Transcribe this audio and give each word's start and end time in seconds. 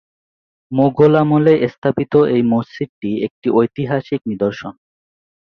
মুঘল 0.71 1.13
আমলে 1.21 1.53
স্থাপিত 1.73 2.13
এই 2.35 2.41
মসজিদটি 2.53 3.11
একটি 3.27 3.47
ঐতিহাসিক 3.59 4.21
নিদর্শন। 4.31 4.73